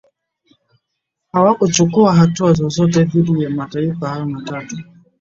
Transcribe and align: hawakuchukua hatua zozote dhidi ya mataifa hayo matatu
hawakuchukua 1.31 2.13
hatua 2.13 2.53
zozote 2.53 3.03
dhidi 3.03 3.43
ya 3.43 3.49
mataifa 3.49 4.09
hayo 4.09 4.25
matatu 4.25 4.77